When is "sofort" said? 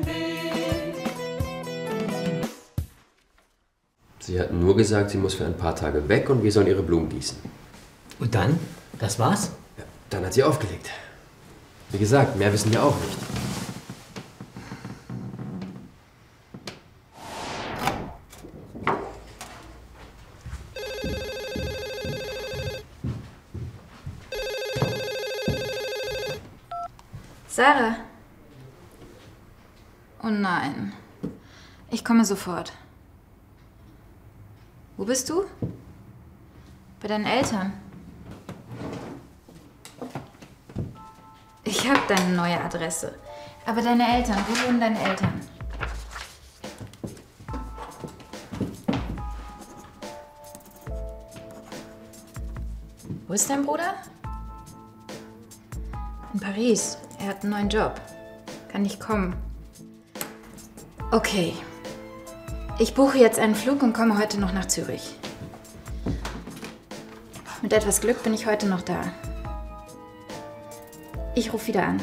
32.26-32.72